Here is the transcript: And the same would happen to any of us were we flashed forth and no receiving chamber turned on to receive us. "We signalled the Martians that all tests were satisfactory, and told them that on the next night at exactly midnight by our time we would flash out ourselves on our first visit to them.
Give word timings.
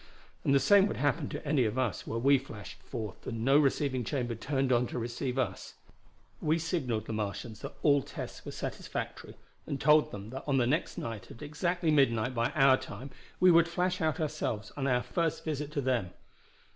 And 0.43 0.51
the 0.55 0.59
same 0.59 0.87
would 0.87 0.97
happen 0.97 1.29
to 1.29 1.47
any 1.47 1.63
of 1.63 1.77
us 1.77 2.07
were 2.07 2.17
we 2.17 2.39
flashed 2.39 2.81
forth 2.81 3.27
and 3.27 3.45
no 3.45 3.59
receiving 3.59 4.03
chamber 4.03 4.33
turned 4.33 4.71
on 4.71 4.87
to 4.87 4.97
receive 4.97 5.37
us. 5.37 5.75
"We 6.41 6.57
signalled 6.57 7.05
the 7.05 7.13
Martians 7.13 7.59
that 7.61 7.75
all 7.83 8.01
tests 8.01 8.43
were 8.43 8.51
satisfactory, 8.51 9.35
and 9.67 9.79
told 9.79 10.09
them 10.09 10.31
that 10.31 10.45
on 10.47 10.57
the 10.57 10.65
next 10.65 10.97
night 10.97 11.29
at 11.29 11.43
exactly 11.43 11.91
midnight 11.91 12.33
by 12.33 12.49
our 12.53 12.77
time 12.77 13.11
we 13.39 13.51
would 13.51 13.67
flash 13.67 14.01
out 14.01 14.19
ourselves 14.19 14.71
on 14.75 14.87
our 14.87 15.03
first 15.03 15.45
visit 15.45 15.71
to 15.73 15.81
them. 15.81 16.09